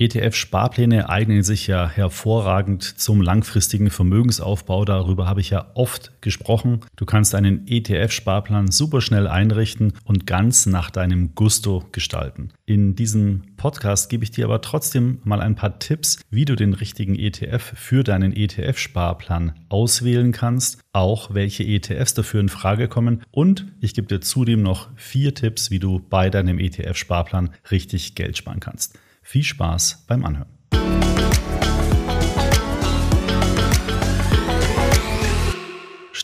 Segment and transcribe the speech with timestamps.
[0.00, 4.86] ETF-Sparpläne eignen sich ja hervorragend zum langfristigen Vermögensaufbau.
[4.86, 6.80] Darüber habe ich ja oft gesprochen.
[6.96, 12.48] Du kannst einen ETF-Sparplan super schnell einrichten und ganz nach deinem Gusto gestalten.
[12.64, 16.72] In diesem Podcast gebe ich dir aber trotzdem mal ein paar Tipps, wie du den
[16.72, 23.66] richtigen ETF für deinen ETF-Sparplan auswählen kannst, auch welche ETFs dafür in Frage kommen und
[23.82, 28.60] ich gebe dir zudem noch vier Tipps, wie du bei deinem ETF-Sparplan richtig Geld sparen
[28.60, 28.98] kannst.
[29.22, 30.60] Viel Spaß beim Anhören.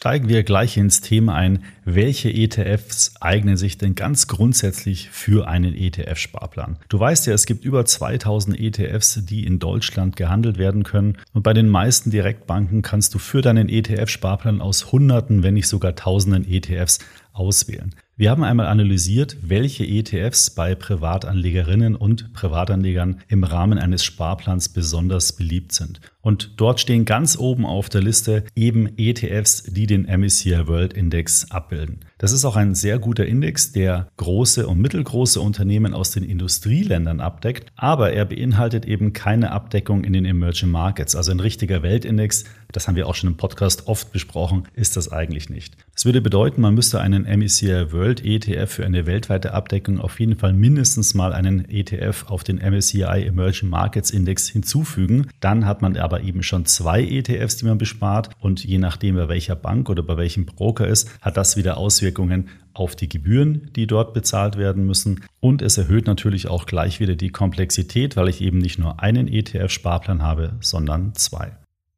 [0.06, 1.64] Steigen wir gleich ins Thema ein.
[1.84, 6.76] Welche ETFs eignen sich denn ganz grundsätzlich für einen ETF-Sparplan?
[6.88, 11.18] Du weißt ja, es gibt über 2000 ETFs, die in Deutschland gehandelt werden können.
[11.32, 15.96] Und bei den meisten Direktbanken kannst du für deinen ETF-Sparplan aus Hunderten, wenn nicht sogar
[15.96, 17.00] Tausenden ETFs
[17.38, 17.94] auswählen.
[18.18, 25.32] Wir haben einmal analysiert, welche ETFs bei Privatanlegerinnen und Privatanlegern im Rahmen eines Sparplans besonders
[25.34, 26.00] beliebt sind.
[26.22, 31.50] Und dort stehen ganz oben auf der Liste eben ETFs, die den MSCI World Index
[31.50, 32.00] abbilden.
[32.18, 37.20] Das ist auch ein sehr guter Index, der große und mittelgroße Unternehmen aus den Industrieländern
[37.20, 41.14] abdeckt, aber er beinhaltet eben keine Abdeckung in den Emerging Markets.
[41.14, 45.12] Also ein richtiger Weltindex, das haben wir auch schon im Podcast oft besprochen, ist das
[45.12, 45.76] eigentlich nicht.
[45.92, 50.36] Das würde bedeuten, man müsste einen MSCI World ETF für eine weltweite Abdeckung auf jeden
[50.36, 55.26] Fall mindestens mal einen ETF auf den MSCI Emerging Markets Index hinzufügen.
[55.40, 59.28] Dann hat man aber eben schon zwei ETFs, die man bespart und je nachdem, bei
[59.28, 63.70] welcher Bank oder bei welchem Broker ist, hat das wieder Auswirkungen Auswirkungen auf die Gebühren,
[63.74, 65.24] die dort bezahlt werden müssen.
[65.40, 69.28] Und es erhöht natürlich auch gleich wieder die Komplexität, weil ich eben nicht nur einen
[69.28, 71.56] ETF-Sparplan habe, sondern zwei.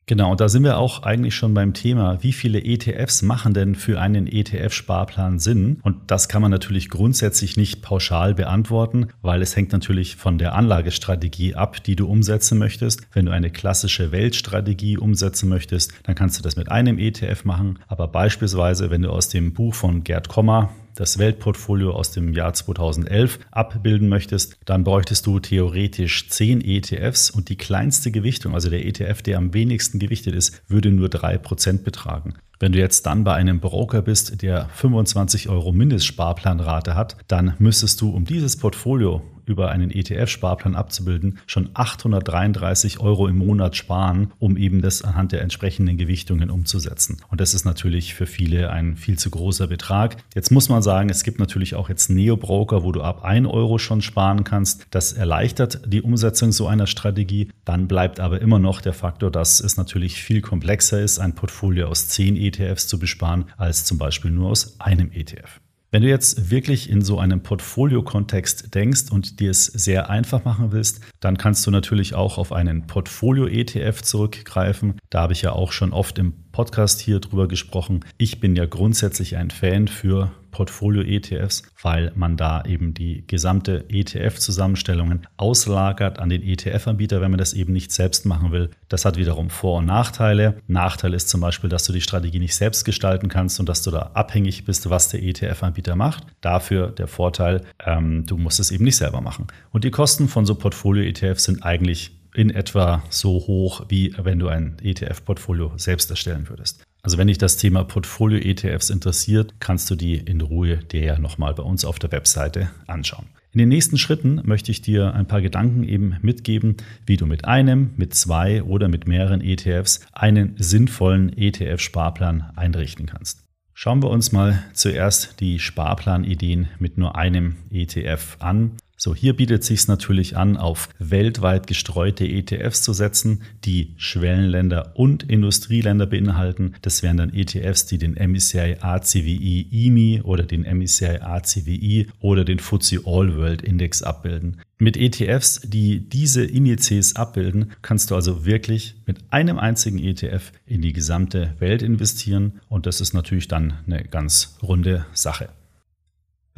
[0.08, 3.74] Genau, und da sind wir auch eigentlich schon beim Thema, wie viele ETFs machen denn
[3.74, 5.80] für einen ETF-Sparplan Sinn?
[5.82, 10.54] Und das kann man natürlich grundsätzlich nicht pauschal beantworten, weil es hängt natürlich von der
[10.54, 13.02] Anlagestrategie ab, die du umsetzen möchtest.
[13.12, 17.78] Wenn du eine klassische Weltstrategie umsetzen möchtest, dann kannst du das mit einem ETF machen.
[17.86, 22.52] Aber beispielsweise, wenn du aus dem Buch von Gerd Kommer das Weltportfolio aus dem Jahr
[22.54, 28.84] 2011 abbilden möchtest, dann bräuchtest du theoretisch 10 ETFs und die kleinste Gewichtung, also der
[28.84, 32.34] ETF, der am wenigsten gewichtet ist, würde nur 3% betragen.
[32.60, 38.00] Wenn du jetzt dann bei einem Broker bist, der 25 Euro Mindestsparplanrate hat, dann müsstest
[38.00, 44.56] du, um dieses Portfolio über einen ETF-Sparplan abzubilden, schon 833 Euro im Monat sparen, um
[44.56, 47.18] eben das anhand der entsprechenden Gewichtungen umzusetzen.
[47.28, 50.16] Und das ist natürlich für viele ein viel zu großer Betrag.
[50.34, 53.78] Jetzt muss man sagen, es gibt natürlich auch jetzt Neo-Broker, wo du ab 1 Euro
[53.78, 54.86] schon sparen kannst.
[54.90, 57.50] Das erleichtert die Umsetzung so einer Strategie.
[57.64, 61.88] Dann bleibt aber immer noch der Faktor, dass es natürlich viel komplexer ist, ein Portfolio
[61.88, 65.60] aus 10 ETFs zu besparen, als zum Beispiel nur aus einem ETF.
[65.90, 70.70] Wenn du jetzt wirklich in so einem Portfolio-Kontext denkst und dir es sehr einfach machen
[70.70, 74.98] willst, dann kannst du natürlich auch auf einen Portfolio-ETF zurückgreifen.
[75.08, 78.04] Da habe ich ja auch schon oft im Podcast hier drüber gesprochen.
[78.18, 85.28] Ich bin ja grundsätzlich ein Fan für Portfolio-ETFs, weil man da eben die gesamte ETF-Zusammenstellungen
[85.36, 88.70] auslagert an den ETF-Anbieter, wenn man das eben nicht selbst machen will.
[88.88, 90.60] Das hat wiederum Vor- und Nachteile.
[90.66, 93.92] Nachteil ist zum Beispiel, dass du die Strategie nicht selbst gestalten kannst und dass du
[93.92, 96.24] da abhängig bist, was der ETF-Anbieter macht.
[96.40, 99.46] Dafür der Vorteil, ähm, du musst es eben nicht selber machen.
[99.70, 104.48] Und die Kosten von so Portfolio-ETFs sind eigentlich in etwa so hoch, wie wenn du
[104.48, 106.82] ein ETF-Portfolio selbst erstellen würdest.
[107.08, 111.54] Also wenn dich das Thema Portfolio-ETFs interessiert, kannst du die in Ruhe dir ja nochmal
[111.54, 113.24] bei uns auf der Webseite anschauen.
[113.50, 116.76] In den nächsten Schritten möchte ich dir ein paar Gedanken eben mitgeben,
[117.06, 123.42] wie du mit einem, mit zwei oder mit mehreren ETFs einen sinnvollen ETF-Sparplan einrichten kannst.
[123.72, 128.72] Schauen wir uns mal zuerst die Sparplanideen mit nur einem ETF an.
[129.00, 135.22] So, hier bietet sich natürlich an, auf weltweit gestreute ETFs zu setzen, die Schwellenländer und
[135.22, 136.74] Industrieländer beinhalten.
[136.82, 142.58] Das wären dann ETFs, die den MSCI ACWI EMI oder den MSCI ACWI oder den
[142.58, 144.62] FTSE All World Index abbilden.
[144.78, 150.82] Mit ETFs, die diese Indizes abbilden, kannst du also wirklich mit einem einzigen ETF in
[150.82, 155.50] die gesamte Welt investieren und das ist natürlich dann eine ganz runde Sache.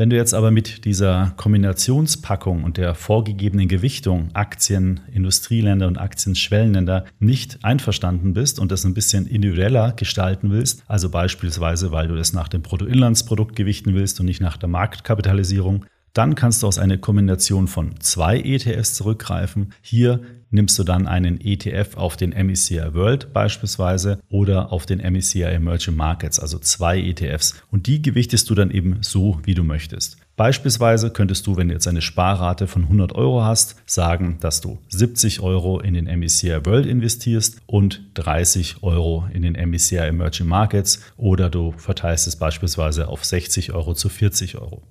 [0.01, 6.35] Wenn du jetzt aber mit dieser Kombinationspackung und der vorgegebenen Gewichtung Aktien Industrieländer und Aktien
[6.35, 12.15] Schwellenländer nicht einverstanden bist und das ein bisschen individueller gestalten willst, also beispielsweise, weil du
[12.15, 16.79] es nach dem Bruttoinlandsprodukt gewichten willst und nicht nach der Marktkapitalisierung, dann kannst du aus
[16.79, 19.75] einer Kombination von zwei ETFs zurückgreifen.
[19.83, 25.43] Hier nimmst du dann einen ETF auf den MSCI World beispielsweise oder auf den MSCI
[25.43, 27.63] Emerging Markets, also zwei ETFs.
[27.71, 30.19] Und die gewichtest du dann eben so, wie du möchtest.
[30.37, 34.79] Beispielsweise könntest du, wenn du jetzt eine Sparrate von 100 Euro hast, sagen, dass du
[34.89, 41.03] 70 Euro in den MSCI World investierst und 30 Euro in den MSCI Emerging Markets
[41.19, 44.83] oder du verteilst es beispielsweise auf 60 Euro zu 40 Euro.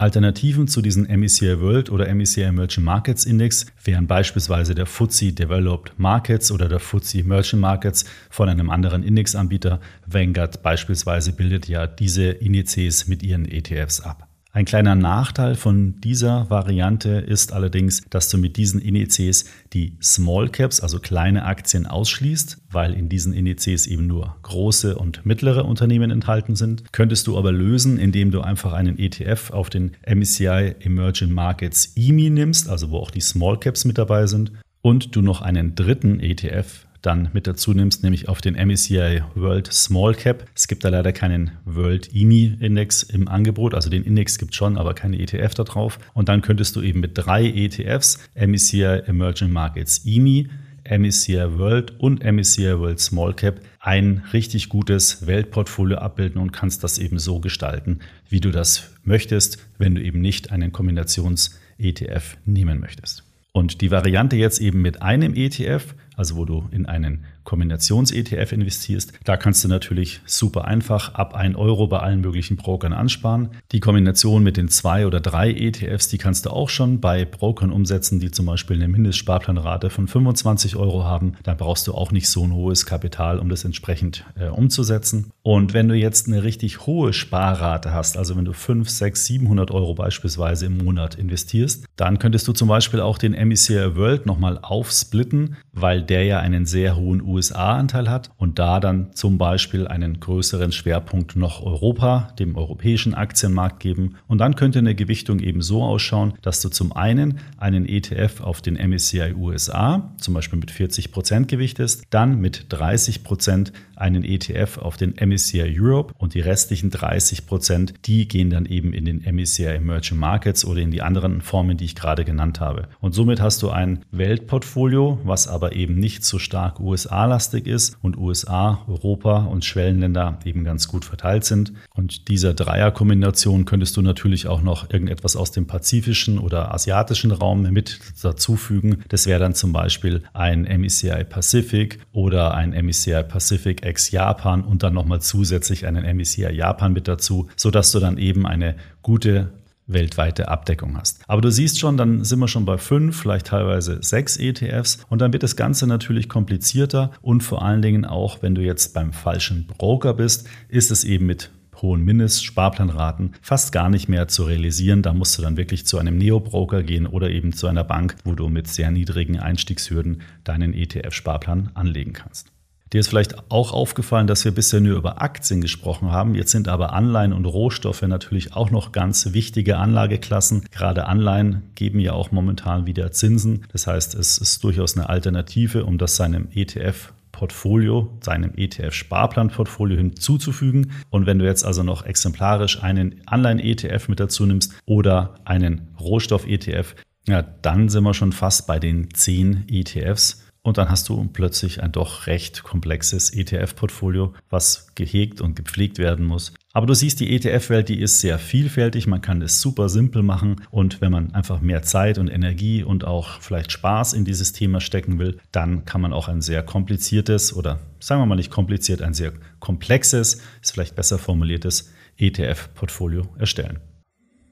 [0.00, 5.98] Alternativen zu diesem MECI World oder MECI Emerging Markets Index wären beispielsweise der FTSE Developed
[5.98, 9.78] Markets oder der FTSE Emerging Markets von einem anderen Indexanbieter.
[10.06, 14.29] Vanguard beispielsweise bildet ja diese Indizes mit ihren ETFs ab.
[14.52, 20.48] Ein kleiner Nachteil von dieser Variante ist allerdings, dass du mit diesen Indizes die Small
[20.48, 26.10] Caps, also kleine Aktien, ausschließt, weil in diesen Indizes eben nur große und mittlere Unternehmen
[26.10, 26.92] enthalten sind.
[26.92, 32.30] Könntest du aber lösen, indem du einfach einen ETF auf den MSCI Emerging Markets EMI
[32.30, 34.50] nimmst, also wo auch die Small Caps mit dabei sind,
[34.82, 39.72] und du noch einen dritten ETF dann mit dazu nimmst, nämlich auf den MSCI World
[39.72, 40.46] Small Cap.
[40.54, 44.56] Es gibt da leider keinen World EMI Index im Angebot, also den Index gibt es
[44.56, 45.98] schon, aber keine ETF da drauf.
[46.14, 50.48] Und dann könntest du eben mit drei ETFs, MSCI Emerging Markets EMI,
[50.88, 56.98] MSCI World und MSCI World Small Cap ein richtig gutes Weltportfolio abbilden und kannst das
[56.98, 63.24] eben so gestalten, wie du das möchtest, wenn du eben nicht einen Kombinations-ETF nehmen möchtest.
[63.52, 69.12] Und die Variante jetzt eben mit einem ETF, also wo du in einen Kombinations-ETF investierst,
[69.24, 73.48] da kannst du natürlich super einfach ab 1 Euro bei allen möglichen Brokern ansparen.
[73.72, 77.72] Die Kombination mit den zwei oder drei ETFs, die kannst du auch schon bei Brokern
[77.72, 81.32] umsetzen, die zum Beispiel eine Mindestsparplanrate von 25 Euro haben.
[81.42, 85.32] Da brauchst du auch nicht so ein hohes Kapital, um das entsprechend äh, umzusetzen.
[85.42, 89.72] Und wenn du jetzt eine richtig hohe Sparrate hast, also wenn du 5, 6, 700
[89.72, 94.60] Euro beispielsweise im Monat investierst, dann könntest du zum Beispiel auch den MSCI World nochmal
[94.62, 99.88] aufsplitten, weil der ja einen sehr hohen US USA-Anteil hat und da dann zum Beispiel
[99.88, 104.16] einen größeren Schwerpunkt noch Europa, dem europäischen Aktienmarkt geben.
[104.28, 108.60] Und dann könnte eine Gewichtung eben so ausschauen, dass du zum einen einen ETF auf
[108.60, 114.78] den MSCI USA, zum Beispiel mit 40 Prozent gewichtest, dann mit 30 Prozent einen ETF
[114.78, 119.22] auf den MSCI Europe und die restlichen 30 Prozent, die gehen dann eben in den
[119.22, 122.88] MSCI Emerging Markets oder in die anderen Formen, die ich gerade genannt habe.
[123.00, 128.16] Und somit hast du ein Weltportfolio, was aber eben nicht so stark USA-lastig ist und
[128.16, 131.72] USA, Europa und Schwellenländer eben ganz gut verteilt sind.
[131.94, 137.62] Und dieser Dreierkombination könntest du natürlich auch noch irgendetwas aus dem pazifischen oder asiatischen Raum
[137.62, 139.02] mit dazufügen.
[139.08, 144.94] Das wäre dann zum Beispiel ein MSCI Pacific oder ein MSCI Pacific ex-Japan und dann
[144.94, 149.52] nochmal zusätzlich einen MSCI Japan mit dazu, sodass du dann eben eine gute
[149.92, 151.20] weltweite Abdeckung hast.
[151.26, 155.20] Aber du siehst schon, dann sind wir schon bei fünf, vielleicht teilweise sechs ETFs und
[155.20, 159.12] dann wird das Ganze natürlich komplizierter und vor allen Dingen auch, wenn du jetzt beim
[159.12, 161.50] falschen Broker bist, ist es eben mit
[161.82, 165.02] hohen Mindestsparplanraten fast gar nicht mehr zu realisieren.
[165.02, 168.34] Da musst du dann wirklich zu einem Neo-Broker gehen oder eben zu einer Bank, wo
[168.34, 172.52] du mit sehr niedrigen Einstiegshürden deinen ETF-Sparplan anlegen kannst.
[172.92, 176.34] Dir ist vielleicht auch aufgefallen, dass wir bisher nur über Aktien gesprochen haben.
[176.34, 180.64] Jetzt sind aber Anleihen und Rohstoffe natürlich auch noch ganz wichtige Anlageklassen.
[180.72, 183.64] Gerade Anleihen geben ja auch momentan wieder Zinsen.
[183.70, 190.92] Das heißt, es ist durchaus eine Alternative, um das seinem ETF Portfolio, seinem ETF-Sparplanportfolio hinzuzufügen.
[191.10, 196.96] Und wenn du jetzt also noch exemplarisch einen Anleihen-ETF mit dazu nimmst oder einen Rohstoff-ETF,
[197.28, 201.82] ja, dann sind wir schon fast bei den zehn ETFs und dann hast du plötzlich
[201.82, 206.52] ein doch recht komplexes ETF-Portfolio, was gehegt und gepflegt werden muss.
[206.72, 209.06] Aber du siehst, die ETF-Welt, die ist sehr vielfältig.
[209.06, 210.56] Man kann es super simpel machen.
[210.70, 214.80] Und wenn man einfach mehr Zeit und Energie und auch vielleicht Spaß in dieses Thema
[214.80, 219.02] stecken will, dann kann man auch ein sehr kompliziertes oder sagen wir mal nicht kompliziert,
[219.02, 223.80] ein sehr komplexes, ist vielleicht besser formuliertes ETF-Portfolio erstellen.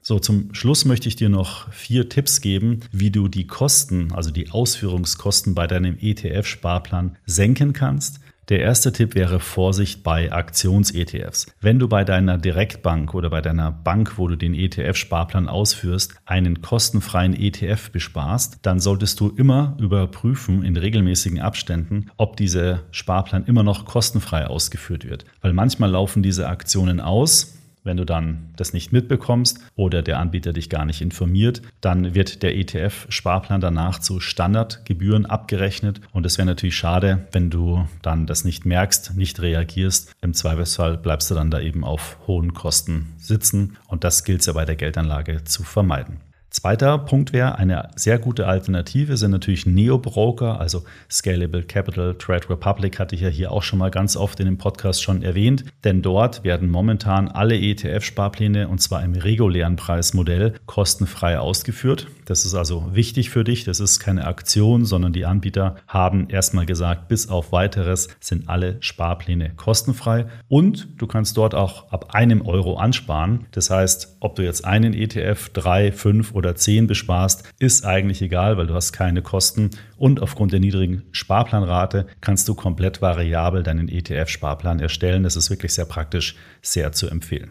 [0.09, 4.31] So, zum Schluss möchte ich dir noch vier Tipps geben, wie du die Kosten, also
[4.31, 8.21] die Ausführungskosten bei deinem ETF-Sparplan senken kannst.
[8.49, 11.53] Der erste Tipp wäre Vorsicht bei Aktions-ETFs.
[11.61, 16.62] Wenn du bei deiner Direktbank oder bei deiner Bank, wo du den ETF-Sparplan ausführst, einen
[16.62, 23.62] kostenfreien ETF besparst, dann solltest du immer überprüfen in regelmäßigen Abständen, ob dieser Sparplan immer
[23.62, 25.27] noch kostenfrei ausgeführt wird.
[25.43, 27.58] Weil manchmal laufen diese Aktionen aus,
[27.88, 32.42] wenn du dann das nicht mitbekommst oder der Anbieter dich gar nicht informiert, dann wird
[32.42, 36.00] der ETF-Sparplan danach zu Standardgebühren abgerechnet.
[36.12, 40.14] Und es wäre natürlich schade, wenn du dann das nicht merkst, nicht reagierst.
[40.21, 43.78] Im Zweifelsfall bleibst du dann da eben auf hohen Kosten sitzen.
[43.88, 46.27] Und das gilt es ja bei der Geldanlage zu vermeiden.
[46.50, 52.99] Zweiter Punkt wäre, eine sehr gute Alternative sind natürlich Neo-Broker, also Scalable Capital, Trade Republic
[52.99, 56.00] hatte ich ja hier auch schon mal ganz oft in dem Podcast schon erwähnt, denn
[56.00, 62.07] dort werden momentan alle ETF-Sparpläne und zwar im regulären Preismodell kostenfrei ausgeführt.
[62.25, 66.64] Das ist also wichtig für dich, das ist keine Aktion, sondern die Anbieter haben erstmal
[66.64, 72.40] gesagt, bis auf weiteres sind alle Sparpläne kostenfrei und du kannst dort auch ab einem
[72.40, 73.47] Euro ansparen.
[73.52, 78.57] Das heißt, ob du jetzt einen ETF, drei, fünf oder 10 besparst, ist eigentlich egal,
[78.57, 83.88] weil du hast keine Kosten und aufgrund der niedrigen Sparplanrate kannst du komplett variabel deinen
[83.88, 85.25] ETF-Sparplan erstellen.
[85.25, 87.50] Das ist wirklich sehr praktisch, sehr zu empfehlen.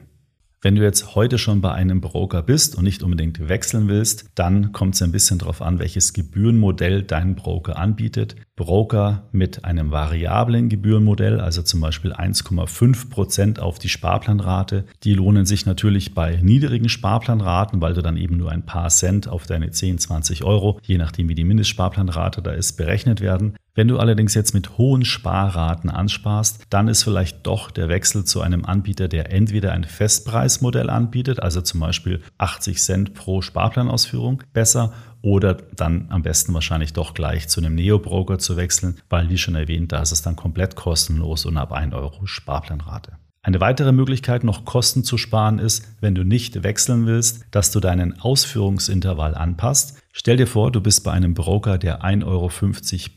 [0.61, 4.71] Wenn du jetzt heute schon bei einem Broker bist und nicht unbedingt wechseln willst, dann
[4.71, 8.35] kommt es ein bisschen darauf an, welches Gebührenmodell dein Broker anbietet.
[8.57, 15.45] Broker mit einem variablen Gebührenmodell, also zum Beispiel 1,5 Prozent auf die Sparplanrate, die lohnen
[15.45, 19.69] sich natürlich bei niedrigen Sparplanraten, weil du dann eben nur ein paar Cent auf deine
[19.69, 23.55] 10, 20 Euro, je nachdem wie die Mindestsparplanrate da ist, berechnet werden.
[23.75, 28.41] Wenn du allerdings jetzt mit hohen Sparraten ansparst, dann ist vielleicht doch der Wechsel zu
[28.41, 34.93] einem Anbieter, der entweder ein Festpreismodell anbietet, also zum Beispiel 80 Cent pro Sparplanausführung, besser
[35.27, 39.55] oder dann am besten wahrscheinlich doch gleich zu einem Neo-Broker zu wechseln, weil wie schon
[39.55, 43.17] erwähnt, da ist es dann komplett kostenlos und ab 1 Euro Sparplanrate.
[43.41, 47.81] Eine weitere Möglichkeit, noch Kosten zu sparen, ist, wenn du nicht wechseln willst, dass du
[47.81, 50.01] deinen Ausführungsintervall anpasst.
[50.13, 52.49] Stell dir vor, du bist bei einem Broker, der 1,50 Euro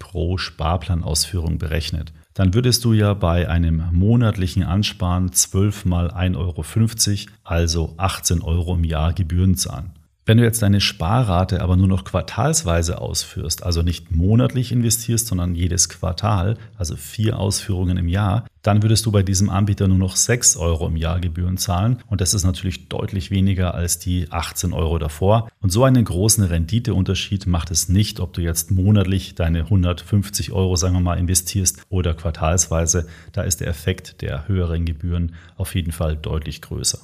[0.01, 2.13] pro Sparplanausführung berechnet.
[2.35, 8.75] Dann würdest du ja bei einem monatlichen Ansparen 12 mal 1,50 Euro, also 18 Euro
[8.75, 9.93] im Jahr Gebühren zahlen.
[10.31, 15.57] Wenn du jetzt deine Sparrate aber nur noch quartalsweise ausführst, also nicht monatlich investierst, sondern
[15.57, 20.15] jedes Quartal, also vier Ausführungen im Jahr, dann würdest du bei diesem Anbieter nur noch
[20.15, 21.99] 6 Euro im Jahr Gebühren zahlen.
[22.07, 25.49] Und das ist natürlich deutlich weniger als die 18 Euro davor.
[25.61, 30.77] Und so einen großen Renditeunterschied macht es nicht, ob du jetzt monatlich deine 150 Euro,
[30.77, 33.09] sagen wir mal, investierst oder quartalsweise.
[33.33, 37.01] Da ist der Effekt der höheren Gebühren auf jeden Fall deutlich größer.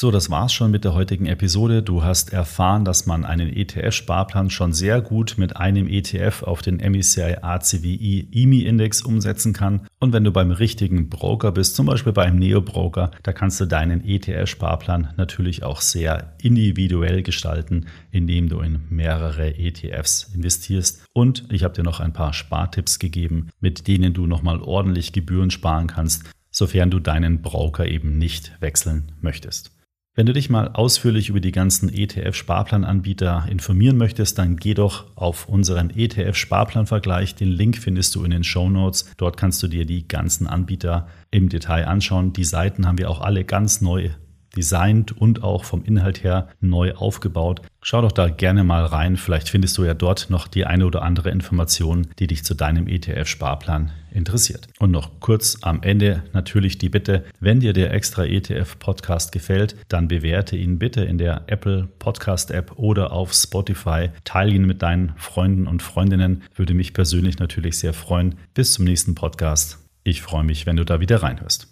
[0.00, 1.82] So, das war's schon mit der heutigen Episode.
[1.82, 6.76] Du hast erfahren, dass man einen ETF-Sparplan schon sehr gut mit einem ETF auf den
[6.76, 9.88] MSCI ACWI EMI Index umsetzen kann.
[9.98, 14.04] Und wenn du beim richtigen Broker bist, zum Beispiel beim Neo-Broker, da kannst du deinen
[14.04, 21.02] ETF-Sparplan natürlich auch sehr individuell gestalten, indem du in mehrere ETFs investierst.
[21.12, 25.50] Und ich habe dir noch ein paar Spartipps gegeben, mit denen du nochmal ordentlich Gebühren
[25.50, 29.72] sparen kannst, sofern du deinen Broker eben nicht wechseln möchtest.
[30.18, 35.48] Wenn du dich mal ausführlich über die ganzen ETF-Sparplananbieter informieren möchtest, dann geh doch auf
[35.48, 37.36] unseren ETF-Sparplanvergleich.
[37.36, 39.12] Den Link findest du in den Show Notes.
[39.16, 42.32] Dort kannst du dir die ganzen Anbieter im Detail anschauen.
[42.32, 44.10] Die Seiten haben wir auch alle ganz neu
[44.58, 47.62] designt und auch vom Inhalt her neu aufgebaut.
[47.80, 49.16] Schau doch da gerne mal rein.
[49.16, 52.88] Vielleicht findest du ja dort noch die eine oder andere Information, die dich zu deinem
[52.88, 54.66] ETF-Sparplan interessiert.
[54.80, 60.08] Und noch kurz am Ende natürlich die Bitte, wenn dir der extra ETF-Podcast gefällt, dann
[60.08, 64.10] bewerte ihn bitte in der Apple Podcast App oder auf Spotify.
[64.24, 66.42] Teile ihn mit deinen Freunden und Freundinnen.
[66.56, 68.34] Würde mich persönlich natürlich sehr freuen.
[68.54, 69.78] Bis zum nächsten Podcast.
[70.02, 71.68] Ich freue mich, wenn du da wieder reinhörst.